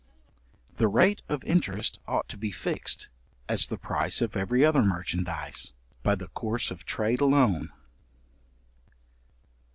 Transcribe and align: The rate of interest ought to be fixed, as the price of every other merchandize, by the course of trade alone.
The 0.77 0.87
rate 0.87 1.21
of 1.29 1.43
interest 1.43 1.99
ought 2.07 2.27
to 2.29 2.35
be 2.35 2.49
fixed, 2.51 3.07
as 3.47 3.67
the 3.67 3.77
price 3.77 4.19
of 4.19 4.35
every 4.35 4.65
other 4.65 4.81
merchandize, 4.81 5.73
by 6.01 6.15
the 6.15 6.29
course 6.29 6.71
of 6.71 6.85
trade 6.87 7.21
alone. 7.21 7.69